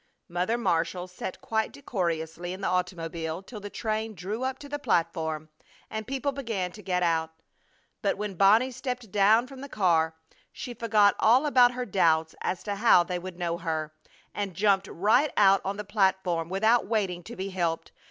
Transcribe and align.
Mother 0.27 0.57
Marshall 0.57 1.05
sat 1.07 1.41
quite 1.41 1.71
decorously 1.71 2.53
in 2.53 2.61
the 2.61 2.67
automobile 2.67 3.43
till 3.43 3.59
the 3.59 3.69
train 3.69 4.15
drew 4.15 4.41
up 4.43 4.57
to 4.57 4.67
the 4.67 4.79
platform 4.79 5.49
and 5.91 6.07
people 6.07 6.31
began 6.31 6.71
to 6.71 6.81
get 6.81 7.03
out. 7.03 7.29
But 8.01 8.17
when 8.17 8.33
Bonnie 8.33 8.71
stepped 8.71 9.11
down 9.11 9.45
from 9.45 9.61
the 9.61 9.69
car 9.69 10.15
she 10.51 10.73
forgot 10.73 11.15
all 11.19 11.45
about 11.45 11.73
her 11.73 11.85
doubts 11.85 12.33
as 12.41 12.63
to 12.63 12.77
how 12.77 13.03
they 13.03 13.19
would 13.19 13.37
know 13.37 13.59
her, 13.59 13.93
and 14.33 14.55
jumped 14.55 14.87
right 14.87 15.31
out 15.37 15.61
on 15.63 15.77
the 15.77 15.83
platform 15.83 16.49
without 16.49 16.87
waiting 16.87 17.21
to 17.25 17.35
be 17.35 17.49
helped. 17.49 17.91